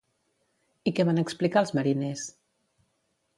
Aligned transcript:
I 0.91 0.93
què 0.99 1.05
van 1.09 1.21
explicar 1.23 1.63
els 1.67 1.75
mariners? 1.81 2.25